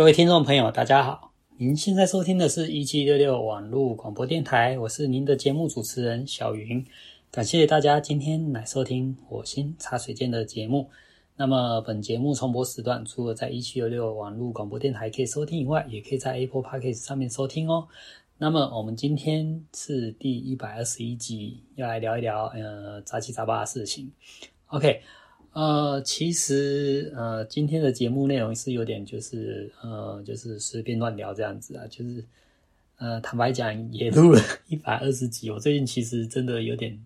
[0.00, 1.30] 各位听众朋友，大家好！
[1.58, 6.82] 您现在收听的是一七六六网络广播电台，我是您的节目主持人小云。
[7.30, 10.88] 感谢大家今天来收听火星茶水间的节目。
[11.36, 17.86] 那么，本节目重播时段除了在一七六六网络广播电台可以收听以外，也可以在 Apple Podcast 上面收听哦。
[18.38, 24.10] 那么，我们今天是第一百二十一集，要来聊一聊呃杂七杂八的事情。
[24.68, 25.02] OK。
[25.52, 32.24] 呃，其实呃，今天的节目内容是有点就是呃，就是随便乱聊这样子啊，就是
[32.98, 35.50] 呃，坦白讲也录了 一百二十集。
[35.50, 36.96] 我最近其实真的有点，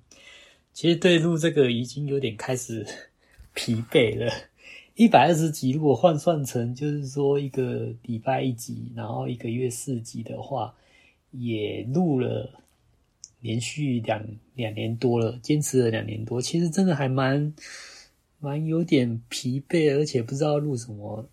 [0.75, 2.87] 其实对录这个已经有点开始
[3.55, 4.31] 疲惫了。
[4.95, 10.75] 一百二十集如果换算成就是说一个礼拜一集，然后一个月四集的话，
[11.31, 12.61] 也录了
[13.41, 14.23] 连续两
[14.55, 17.55] 两年多了，坚持了两年多，其实真的还蛮。
[18.45, 21.25] 蛮有点疲惫，而且不知道录什么。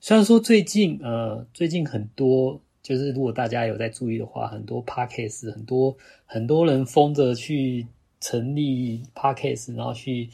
[0.00, 7.84] 虽然说最近，呃，最近很多，就是如果大家有在注意的话，很多 podcast，很多很多人疯着去
[8.20, 10.28] 成立 podcast，然后去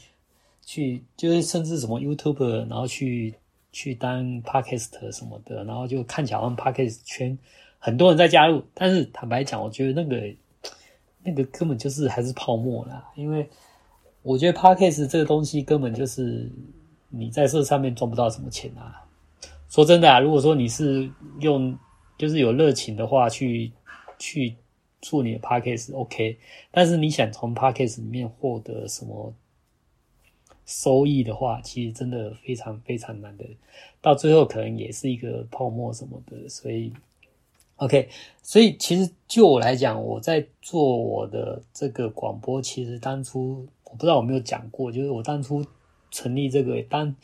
[0.66, 3.34] 去，就是甚至什么 YouTuber，然后去
[3.72, 7.38] 去当 podcast 什么的，然后就看起来好像 podcast 圈
[7.78, 8.62] 很多人在加入。
[8.74, 10.34] 但是坦白讲，我觉得那个
[11.24, 13.48] 那个根本就是还是泡沫啦，因为。
[14.28, 16.52] 我觉得 Podcast 这个东西根本就是
[17.08, 19.08] 你在这上面赚不到什么钱啊！
[19.70, 21.74] 说真的啊，如果说你是用
[22.18, 23.72] 就是有热情的话去
[24.18, 24.54] 去
[25.00, 26.36] 做你的 Podcast OK，
[26.70, 29.32] 但是你想从 Podcast 里面获得什么
[30.66, 33.46] 收益的话，其实真的非常非常难的，
[34.02, 36.46] 到最后可能也是一个泡沫什么的。
[36.50, 36.92] 所以
[37.76, 38.10] OK，
[38.42, 43.66] 所以其实就我来讲，我在做我的这个广播，其实当初。
[43.90, 45.64] 我不知道我没有讲过，就是我当初
[46.10, 47.14] 成立这个，当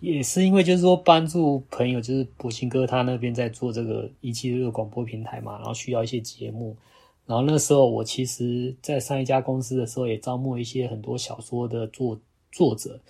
[0.00, 6.76] 也是因为就是说帮助朋友，就是博兴哥他那边在做这个一期这个广播平台嘛，然后需要一些节目，
[7.24, 12.20] 然后那时候我其实，在上一家公司的时候也招募一些很多小说的作
[12.50, 13.00] 作者，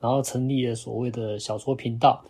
[0.00, 2.24] 然后成立了所谓的小说频道。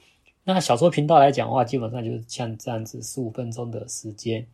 [0.45, 4.47] 那小说频道来讲的话，基本上就是像这样子十五分钟的时间。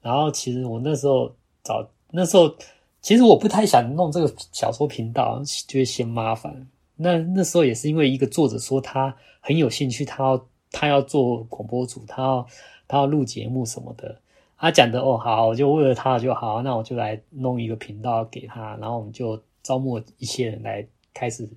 [0.00, 2.54] 然后其实我那时候找那时候。
[3.02, 6.68] 其实我不太想弄这个小说频道，就会嫌麻烦。
[6.96, 12.46] 那那时候也是因为一个作者说他很有兴趣，他要他要做广播主，他要
[12.86, 14.20] 他要录节目什么的。
[14.58, 21.48] 他讲的哦好，我就为了他就好，那我就来弄一个频道给他，然后我们就招募一些人来开始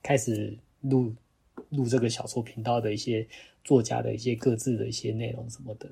[0.00, 1.12] 开始录
[1.70, 3.26] 录这个小说频道的一些
[3.64, 5.88] 作家的一些各自的一些内容什么的。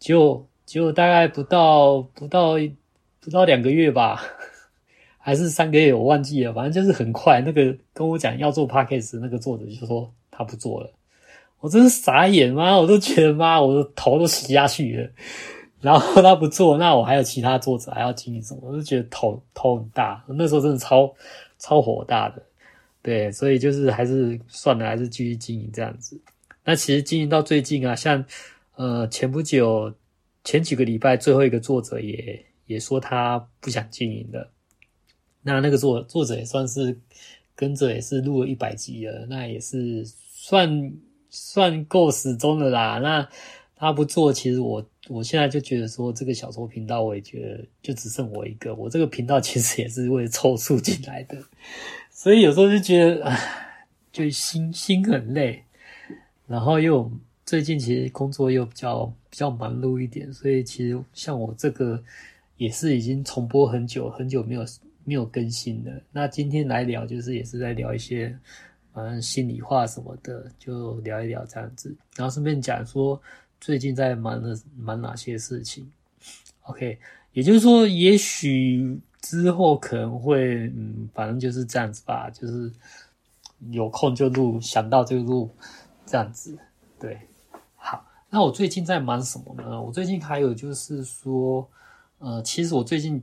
[0.00, 2.56] 就就大概不到不到。
[3.26, 4.22] 不到两个月吧，
[5.18, 6.52] 还是三个月，我忘记了。
[6.52, 7.40] 反正就是很快。
[7.40, 10.92] 那个跟我讲要做 podcast 那个作者就说他不做了，
[11.58, 12.78] 我真是傻眼吗？
[12.78, 15.10] 我都觉得妈，我的头都洗下去了。
[15.80, 18.60] 然后他不做，那我还有其他作者还要经营什么？
[18.62, 20.24] 我就觉得头头很大。
[20.28, 21.12] 那时候真的超
[21.58, 22.40] 超火大的，
[23.02, 26.16] 对，所以就是还是算了，还是继续经营这样子。
[26.64, 28.24] 那其实经营到最近啊，像
[28.76, 29.92] 呃前不久
[30.44, 32.40] 前几个礼拜，最后一个作者也。
[32.66, 34.52] 也说他不想经营了，
[35.42, 36.98] 那那个作作者也算是
[37.54, 40.92] 跟着也是录了一百集了，那也是算
[41.30, 42.98] 算够死忠的啦。
[42.98, 43.28] 那
[43.76, 48.74] 他不做，其实我我现在就觉得说这个小说频道，我也觉得就只剩我一个。
[48.74, 51.40] 我这个频道其实也是为了凑数进来的，
[52.10, 55.62] 所以有时候就觉得唉，就心心很累。
[56.48, 57.08] 然后又
[57.44, 62.02] 最近其实工作又比较比较忙碌一点，所以其实像我这个。
[62.56, 64.64] 也是已经重播很久很久没有
[65.04, 65.92] 没有更新了。
[66.10, 68.36] 那今天来聊，就是也是在聊一些
[68.94, 71.94] 嗯心里话什么的，就聊一聊这样子。
[72.16, 73.20] 然后顺便讲说
[73.60, 75.86] 最近在忙的忙哪些事情。
[76.62, 76.98] OK，
[77.32, 82.72] 也就是说，也许之后可能会嗯，反正就是这样子吧，就是
[83.70, 85.50] 有空就录，想到就录
[86.06, 86.58] 这样子。
[86.98, 87.20] 对，
[87.76, 88.04] 好。
[88.30, 89.80] 那我最近在忙什么呢？
[89.80, 91.68] 我最近还有就是说。
[92.18, 93.22] 呃，其实我最近，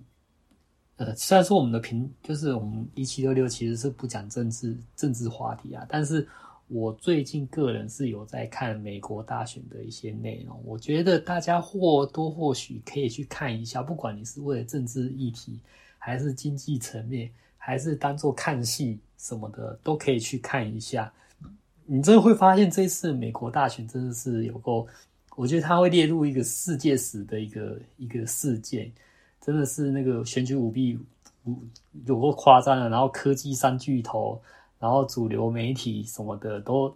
[0.98, 6.28] 呃，虽然说我们的频就是我们一七六六其实是不讲政治政治话题啊，但是
[6.68, 15.60] 我最近个人是有在看美国大选的一些内容，我觉得大家或多或许可以去看一下，不管你是为了政治议题，
[15.98, 21.12] 还是经济层面，还是当做看戏什么的，都可以去看一下。
[21.86, 24.88] 你真的会发现，这次美国大选真的是有够。
[25.36, 28.92] 我觉得他会列入一个世界史的一个一个事件，
[29.42, 30.98] 真的是那个选举舞弊，
[32.06, 32.90] 有过夸张的。
[32.90, 34.40] 然后科技三巨头，
[34.80, 36.96] 然后主流媒体什么的都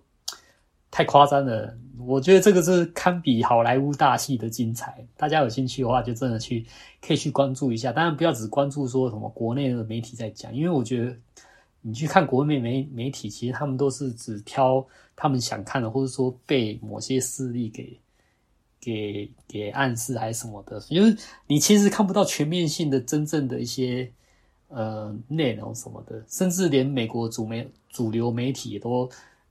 [0.91, 1.75] 太夸张了。
[1.99, 5.03] 我觉得这个是堪比好莱坞大戏的精彩。
[5.17, 6.63] 大家有兴趣的话，就真的去
[7.01, 7.91] 可以去关注一下。
[7.91, 11.15] 当然，不要只关注说什么国内的媒体在讲，因为我觉得
[11.81, 14.85] 你去看国内媒媒体，其实他们都是只挑
[15.15, 17.99] 他们想看的，或者说被某些势力给
[18.87, 21.15] 给给暗示还是什么的，因为
[21.47, 24.11] 你其实看不到全面性的真正的一些
[24.69, 29.09] 呃内容什么的，甚至连美国主媒主流媒体都。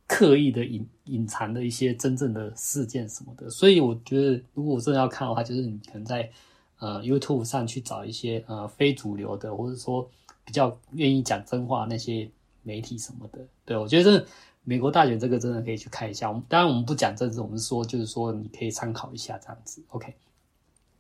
[0.08, 6.30] 刻意的隐隐藏的一些真正的事件什么的，所以我觉得，如果我真的要看的话，就是你可能在
[6.78, 10.08] 呃 YouTube 上去找一些呃非主流的，或者说
[10.44, 12.30] 比较愿意讲真话那些
[12.62, 13.40] 媒体什么的。
[13.64, 14.24] 对，我觉得
[14.66, 16.28] 美国大选这个真的可以去看一下。
[16.28, 19.82] 我们当然我们不讲政治，我们说就是说你可以参考一下这样子。
[19.88, 20.12] OK，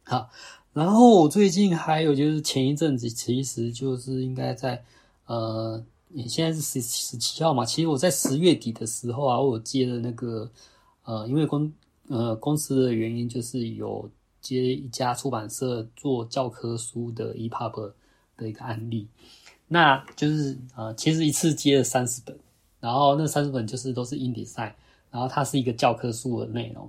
[0.04, 0.30] 好。
[0.72, 4.82] 然后我最近还有就是前一阵子，其实就是应该在
[5.26, 5.84] 呃。
[6.08, 7.64] 你现在是十十七号嘛？
[7.64, 10.48] 其实我在十月底的时候啊，我有接了那个
[11.04, 11.70] 呃，因为公
[12.08, 14.08] 呃公司的原因，就是有
[14.40, 17.92] 接一家出版社做教科书的 EPUB
[18.36, 19.08] 的一个案例。
[19.66, 22.38] 那就是呃，其实一次接了三十本，
[22.86, 24.72] 然后那三十本就是都是 InDesign，
[25.10, 26.88] 然后它是一个教科书的内容。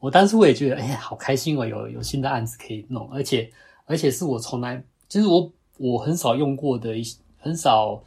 [0.00, 3.50] 我当时我也觉得，哎呀，好开心哦，有有新的案子可以弄，而且
[3.86, 7.02] 而且是我从来就是我我很少用过的一
[7.38, 8.02] 很少。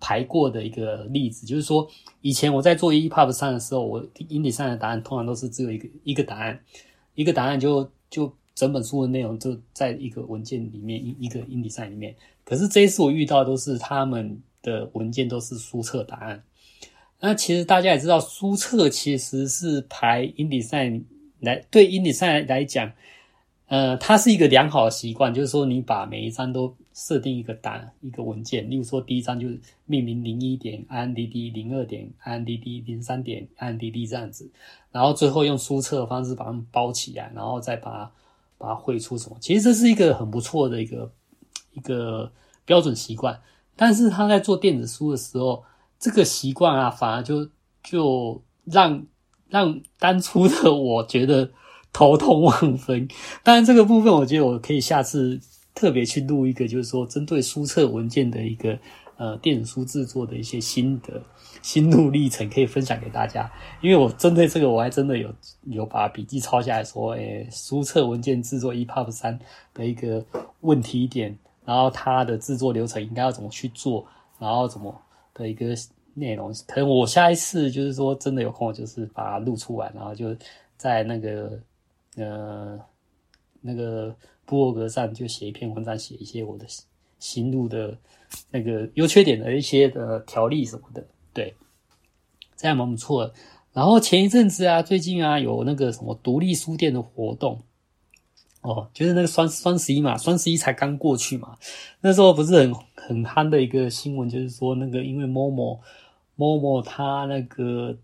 [0.00, 1.88] 排过的一个例子，就是说，
[2.20, 6.60] 以前我在做 EPUB 三的时候，我 InDesign 的答案通常都是只有一个一个答案，
[7.14, 12.14] 一个答案就就整本书的内容就在一个文件里面，一一个 InDesign 里面。
[12.44, 16.42] 可是这一次我遇到都是他们的文件都是书册答案。
[17.24, 21.02] 那其实大家也知道，书册其实是排 InDesign
[21.40, 22.92] 来对 InDesign 来讲，
[23.66, 26.74] 呃，它是一个良好的习惯，就是说你把每一张都。
[26.96, 34.48] 设定一个档一个文件，例如说第一章就是命名零一点 INDD 零二点 INDD 零三点 INDD 这样子，
[34.92, 38.12] 然后最后用书册的方式把它们包起来，然后再把它
[38.58, 39.36] 把它绘出什么。
[39.40, 41.10] 其实这是一个很不错的一个
[41.72, 42.30] 一个
[42.64, 43.36] 标准习惯，
[43.74, 45.64] 但是他在做电子书的时候，
[46.04, 47.48] 这个习惯啊，反而就
[47.82, 49.06] 就让
[49.48, 51.50] 让当初的我觉得
[51.92, 53.08] 头痛万分。
[53.42, 55.40] 当然这个部分，我觉得我可以下次。
[55.76, 58.78] 特别去录一个，就是说针对书册文件的一个
[59.16, 61.20] 呃电子书制作的一些心得、
[61.62, 63.50] 心路历程，可以分享给大家。
[63.80, 65.34] 因为我针对这个，我还真的有
[65.64, 69.36] 有把笔记抄下来说，诶，书册文件制作 EPUB 三
[69.74, 70.24] 的一个
[70.60, 74.06] 问题点，然后它的制作流程应该要怎么去做，
[74.38, 74.96] 然后怎么
[75.34, 75.74] 的一个
[76.14, 76.52] 内容。
[76.66, 80.34] 可能我下一次就是说真的有空，就是把它录出来，然后就
[80.76, 81.60] 在那个
[82.16, 82.80] 呃
[83.60, 84.14] 那个。
[84.46, 86.66] 博格上就写一篇文章，写一些我的
[87.18, 87.96] 心路的
[88.50, 91.02] 那个优缺点的一些的条例什么的，
[91.32, 91.54] 对，
[92.54, 93.32] 这样蛮不错的。
[93.72, 97.58] 然后前一阵子啊，最近啊有那个什么独立书店的活动，
[98.60, 101.56] 哦，就是那个双双十一嘛，双十一才刚过去嘛，
[102.02, 105.80] 那时候不是很很憨的一个新闻，就是说那个因为某某
[106.36, 107.96] Momo Momo 他那个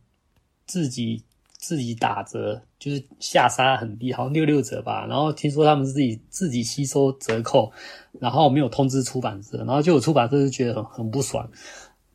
[0.66, 1.22] 自己。
[1.62, 5.04] 自己打折就是下杀很低，好像六六折吧。
[5.06, 7.70] 然后听说他们是自己自己吸收折扣，
[8.18, 11.46] 然后没有通知出版社，然后就有出版社就觉得很很不爽，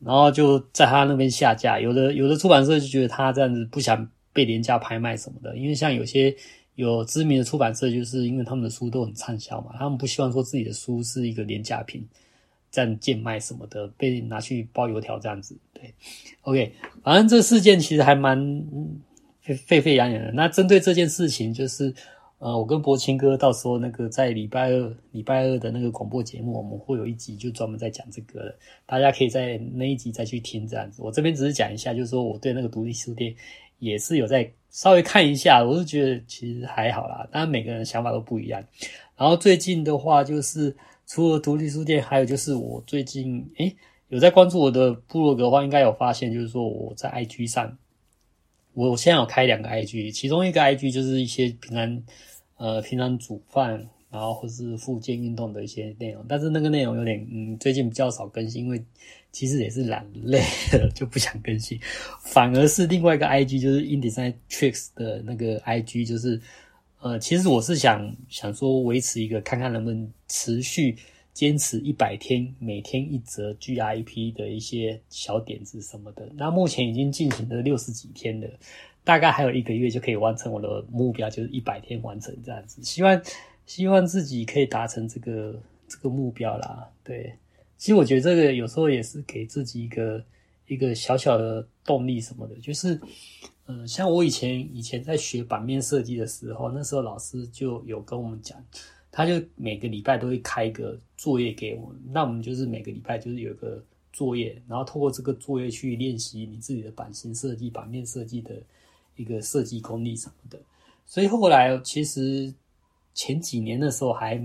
[0.00, 1.78] 然后就在他那边下架。
[1.78, 6.34] 有的有的出版社就觉得他这样子不想被廉价拍卖什么的，因为像有些
[6.74, 12.04] 有知名的出版社，就是因为他们的书都很畅销嘛，他们不希望说自己的书是一个廉价品，
[12.70, 15.56] 这样贱卖什么的，被拿去包油条这样子。
[15.72, 15.94] 对
[16.42, 18.64] ，OK，反正这事件其实还蛮。
[19.64, 20.32] 沸沸扬扬的。
[20.32, 21.94] 那针对这件事情，就是
[22.38, 28.56] 呃，我跟柏青哥到时候那个在礼拜二礼拜二的那个广播节目，我们会有一集就专门在讲这个的，
[28.86, 31.00] 大家可以在那一集再去听这样子。
[31.00, 33.32] 我这边只是讲一下，就是说我对那个独立书店
[33.78, 37.24] 也是有在稍微看一下，我是觉得其实还好啦。
[37.30, 38.60] 当然每个人想法都不一样。
[39.16, 40.74] 然后最近的话，就是
[41.06, 43.76] 除了独立书店，还有就是我最近诶
[44.08, 47.76] 有在关注我的部落格的话，应该有发现，就是说我在 IG 上。
[48.74, 52.02] 我现在有开两个 IG，其中一个 IG 就是一些平常，
[52.58, 53.70] 呃，平常煮饭，
[54.10, 58.84] 然后或是复健运动的一些内容，但是那个内容有点，嗯，最近比较少更新，因为
[59.32, 60.40] 其实也是懒累
[60.74, 61.80] 了，就不想更新。
[62.20, 66.38] 反而是另外一个 IG，就是 InDesign Tricks 的那个 IG，就是，
[67.00, 70.96] 呃，其实我是想想说维持一个，看看能不能持续。
[71.36, 76.26] 坚持一百天，每天一则 GIP 的一些小点子什么的。
[76.34, 78.48] 那目前已经进行了六十几天了，
[79.04, 82.82] 大概还有一个月就可以完成我的目标，就是一百天完成这样子。
[82.82, 83.22] 希望
[83.66, 86.88] 希望自己可以达成这个这个目标啦。
[87.04, 87.30] 对，
[87.76, 90.24] 其实我觉得这个有时候也是给自己一个
[90.68, 92.98] 一个小小的动力什么的，就是
[93.68, 98.64] 嗯，像我以前以前在学版面设计的时候，那时候老师就有跟我们讲，
[99.10, 108.54] 他就每个礼拜都会开一个作业给我们，那我们就是每个礼拜就是有一个作业，然后透过这个作业去练习你自己的版型设计、版面设计的
[109.16, 110.60] 一个设计功力什么的。
[111.04, 112.54] 所以后来其实
[113.14, 114.40] 前几年的时候还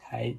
[0.00, 0.34] 还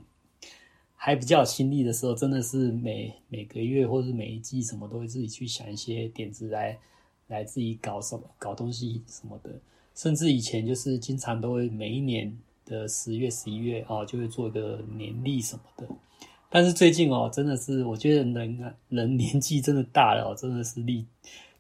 [0.96, 6.80] 还比较有心力的时候，真的是每每个月或是每一季什么都会自己去想一些点子来。
[7.28, 9.50] 来自己搞什么搞东西什么的，
[9.96, 15.88] 甚至以前就是经常都会每一年的十月十一月哦，就会做一个年历什么的。
[16.50, 21.06] 但是最近哦，真的是我觉得人啊人年纪真的大了哦，真的是力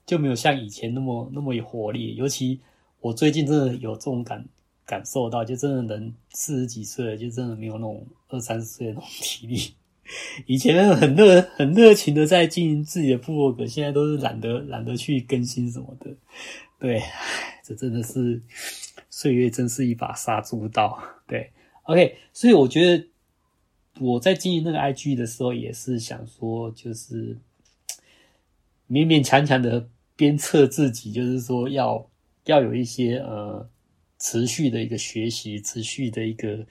[0.05, 2.15] 就没有像以前那么那么有活力。
[2.15, 2.59] 尤其
[2.99, 4.45] 我最近真的有这种感
[4.85, 9.73] 感受到，就真的人四十几岁了，就真的没有那种二三十岁的那种体力。
[10.45, 16.13] 以前很热很热情的在经营自己的部落格，现在都是懒得懒得去更新什么的。
[16.77, 17.01] 对，
[17.63, 18.41] 这真的是
[19.09, 21.01] 岁月，真是一把杀猪刀。
[21.25, 21.51] 对
[21.83, 23.07] ，OK，所以我觉得
[24.01, 27.37] 我在经营那个 IG 的时候，也是想说，就是
[28.89, 32.09] 勉勉强强的鞭策自己，就是说要
[32.43, 33.69] 要有一些呃
[34.19, 36.65] 持续的一个学习，持续的一个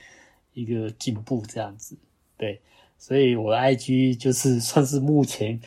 [0.52, 1.96] 一个进步这样子。
[2.36, 2.60] 对。
[3.02, 5.60] 所以我的 IG 就是算是目前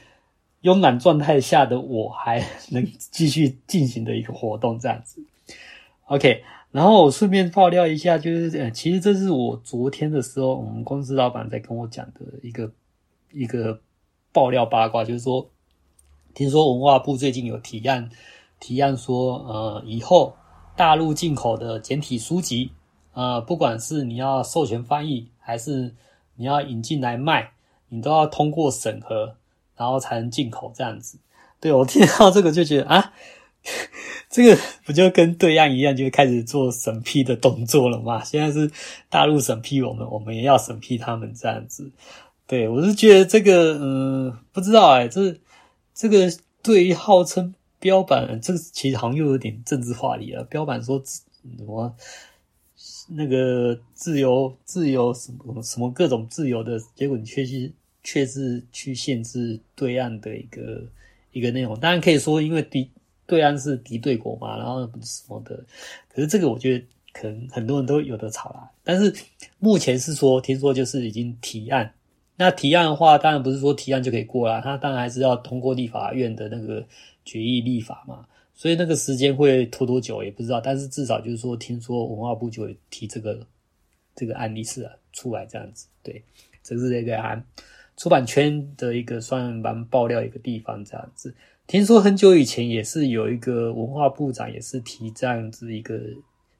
[0.61, 5.21] 慵懒状态下的我还能继续进行的一个活动这样子。
[6.05, 12.71] OK，然后我顺便爆料一下，就是呃，其实这是我昨天的时候，我们公司老板在跟我讲的一个
[13.33, 13.81] 一个
[14.31, 15.45] 爆料八卦，就是说，
[16.33, 18.09] 听说文化部最近有提案，
[18.61, 20.33] 提案说，呃，以后
[20.77, 22.71] 大陆进口的简体书籍，
[23.11, 25.93] 呃，不管是你要授权翻译还是
[26.35, 27.51] 你要引进来卖，
[27.89, 29.35] 你都要通过审核，
[29.75, 31.17] 然后才能进口这样子。
[31.59, 33.13] 对，我听到这个就觉得啊，
[34.29, 38.21] 这个不就跟对岸一样，就开始做审批的动作了吗？
[38.25, 38.69] 现在是
[39.09, 41.91] 大陆审批我们，我们也要审批他们这样子。
[42.47, 45.35] 对，我是觉得这个，嗯，不知道哎，这
[45.93, 50.43] 这个对于号称标版，这个其实好像又有点政治化了。
[50.43, 51.21] 标版说什
[51.65, 51.95] 么？
[53.07, 57.71] 那个自由，自由什么什么各种自由的结果，你却是
[58.03, 60.83] 却是去限制对岸的一个
[61.31, 61.79] 一个内容。
[61.79, 62.89] 当然可以说，因为敌
[63.27, 65.63] 对岸是敌对国嘛，然后什么的。
[66.13, 68.69] 可是这个我觉得可能很多人都有得吵啦。
[68.83, 69.13] 但是
[69.59, 71.93] 目前是说，听说就是已经提案。
[72.37, 76.85] 那提案的话，当然不是说提案就可以过啦，他当然还是要通过立法院的那个
[77.23, 78.25] 决议立法嘛。
[78.57, 83.45] 所以那个时间会拖多久也不知道，但是至少就是说，听说文化部就会提这个
[84.15, 86.23] 这个案例是出来这样子，对，
[86.63, 87.45] 这是这个案
[87.97, 91.35] 出版圈的一个算蛮爆料一个地方这样子。
[91.67, 95.99] 听说很久以前也是有一个文化部长也是提这样子一个，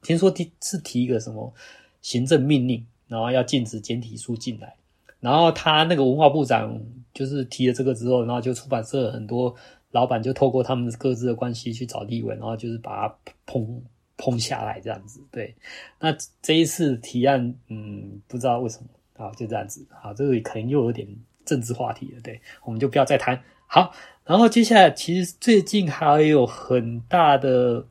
[0.02, 1.54] 听说提是提一个什么
[2.02, 4.76] 行政命令，然后要禁止简体书进来，
[5.22, 6.78] 然后他那个文化部长
[7.14, 9.56] 就是提了这个之后，然后就出版社很多。
[9.96, 13.82] 老板就透过他们各自的关系去找立委，然后就是把它捧
[14.18, 15.22] 捧下来这样子。
[15.32, 15.56] 对，
[16.02, 19.88] 那这一次提案，嗯，不知道为什么啊，就这样子。
[19.90, 21.08] 好，这个可能又有点
[21.46, 22.20] 政治话题了。
[22.22, 23.42] 对，我们就不要再谈。
[23.68, 23.90] 好，
[24.26, 27.86] 然后接下来其实最近还有很大的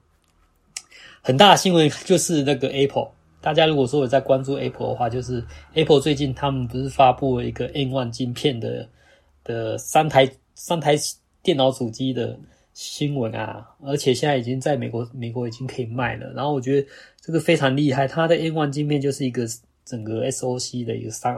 [1.22, 3.12] 很大的新闻，就是那个 Apple。
[3.40, 5.42] 大家如果说有在关注 Apple 的话，就是
[5.72, 8.86] Apple 最近他们不是发布了一个 M1 晶片的
[9.42, 10.94] 的三台三台。
[11.44, 12.36] 电脑主机的
[12.72, 16.32] 新闻啊，而且现在已经在美国，美国已经可以卖了。
[16.32, 16.88] 然后我觉得
[17.20, 19.46] 这个非常厉害，它的 N one 晶片就是一个
[19.84, 21.36] 整个 SoC 的一个三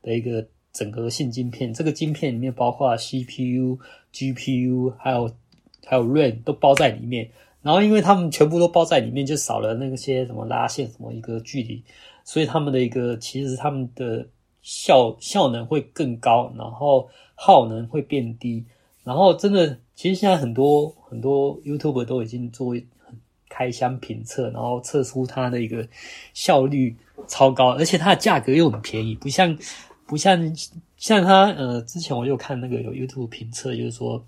[0.00, 1.74] 的一个整合性晶片。
[1.74, 3.78] 这个晶片里面包括 CPU、
[4.14, 5.30] GPU，还有
[5.84, 7.28] 还有 RAM 都包在里面。
[7.62, 11.82] 然后因为他们全部都包在里面，就少了那些什么拉线什么一个距离，
[12.24, 14.26] 所以他们的一个其实他们的
[14.62, 18.64] 效效能会更高，然后耗能会变低。
[19.04, 22.74] 然后真的，其实现在很多很多 YouTube 都已经做
[23.48, 25.86] 开箱评测，然后测出它的一个
[26.32, 29.58] 效率超高，而且它的价格又很便宜，不像
[30.06, 30.54] 不像
[30.96, 34.24] 像它呃，之前我有看那个有 YouTube 评测，就是说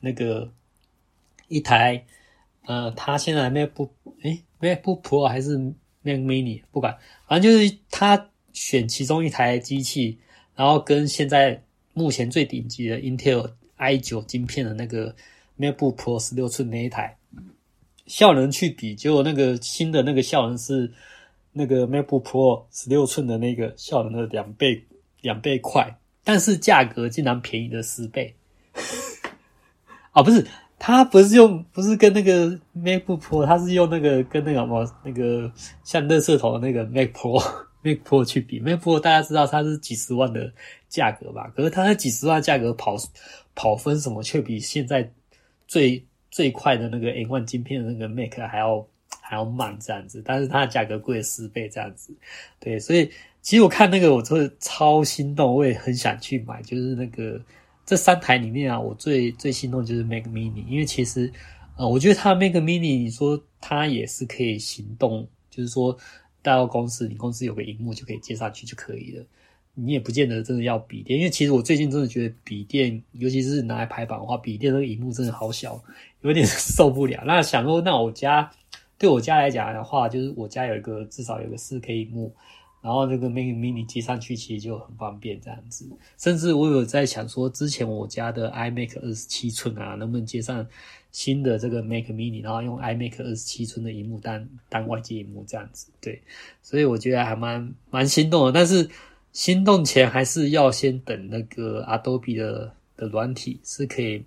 [0.00, 0.48] 那个
[1.48, 2.04] 一台
[2.66, 3.90] 呃，它现在 MacBook
[4.22, 5.58] 诶 map Pro 还是
[6.02, 10.18] Mac Mini 不管，反正就是他选其中一台机器，
[10.54, 11.60] 然后跟现在
[11.92, 13.50] 目前最顶级的 Intel。
[13.82, 15.14] I9 晶片的那个
[15.58, 17.16] MacBook Pro 十六寸那一台
[18.06, 20.90] 效能去比，结果那个新的那个效能是
[21.52, 24.84] 那个 MacBook Pro 十六寸的那个效能的两倍
[25.20, 28.34] 两倍快，但是价格竟然便宜了十倍。
[30.12, 30.46] 啊，不是，
[30.78, 35.50] 它不是用，不是跟那个 MacBook Pro，它是用那个跟那个什么那个
[35.84, 40.52] 像垃圾桶的那个 Mac Pro，Mac Pro 去比，Mac Pro 大家知道它是几十万的
[40.88, 41.50] 价格吧？
[41.56, 42.96] 可是它那几十万价格跑
[43.54, 45.10] 跑分什么，却比现在
[45.66, 48.86] 最最快的那个 M1 晶片的那个 Mac 还要
[49.20, 52.14] 还要慢这样子，但是它的价格贵了十倍这样子，
[52.60, 57.40] 对，所以其实我看那个我真的超心动，我也很想去买，就是那个。
[57.84, 61.30] 这三台里面啊，我最最心动就是 Mac Mini，因为其实，
[61.76, 65.92] 呃，我觉得它 Mac Mini，你说它也是可以行动，就是说
[66.42, 69.24] 带到公司，你公司有个荧幕就可以接上去就可以了。
[69.74, 75.82] 你也不见得真的要笔电，因为其实我最近真的觉得笔电，尤其是拿来排版的话，笔电那个萤幕真的好小，
[76.20, 77.22] 有点 受不了。
[77.26, 78.50] 那想说，那我家
[78.98, 82.34] 对我家来讲的话，就是我家有一个至少有个四 K 萤幕。
[82.82, 85.88] 然后那个 Mac Mini 接上去其实就很方便，这样子。
[86.18, 90.66] 甚至我有在想说，之前我家的 iMac 二十七寸啊，能不能接上
[91.12, 95.92] 新的这个 Mac Mini，然后用 iMac 二十七寸的萤幕当当外接萤幕这样子。
[96.00, 96.20] 对，
[96.60, 98.50] 所以我觉得还蛮蛮心动的。
[98.50, 98.90] 但是
[99.32, 104.24] 心动前还是要先等那个 Adobe 的的软体是可以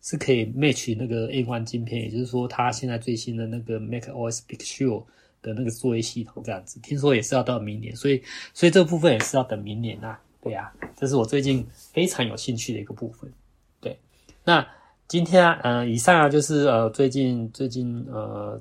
[0.00, 5.04] 是可以 match 那个 A1 晶片，也就是说它现在最新的那个 Mac OS Big Sur
[5.42, 8.22] 的那个作业系统这样子，听说也是要到明年，所以
[8.54, 10.18] 所以这部分也是要等明年呐。
[10.40, 13.32] 对啊，这是我最近非常有兴趣的一个部分。
[13.80, 13.96] 对，
[14.44, 14.66] 那
[15.06, 18.60] 今天啊，呃，以上啊就是呃最近最近呃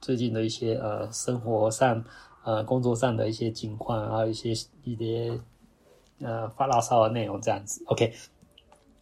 [0.00, 2.02] 最近的一些呃生活上
[2.48, 4.52] 呃工作上的一些情况，还有一些
[4.82, 5.38] 一些
[6.20, 7.82] 呃发牢骚的内容这样子。
[7.86, 8.14] OK。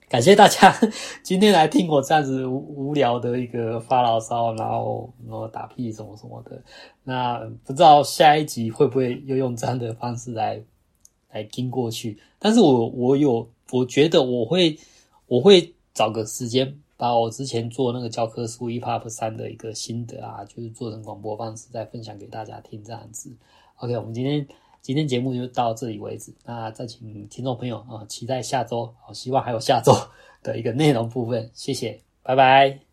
[0.09, 0.73] 感谢大家
[1.25, 6.63] 今天来听我这样子无无聊的一个发牢骚，然后然后打屁什么什么的。
[7.03, 10.63] 那不知道下一集会不会又用这样的方式来
[11.33, 12.19] 来听过去？
[12.39, 14.79] 但是我我有我觉得我会
[15.27, 23.31] 我会找个时间把我之前做那个教科书 EPUB 三的一个心得啊，就是做成广播方式再分享给大家听这样子。
[23.77, 24.47] OK，我们今天。
[24.83, 29.93] 今天节目就到这里为止，那再请听众朋友啊，期待下周，希望还有下周
[30.45, 32.86] 的一个内容部分，谢谢，拜拜。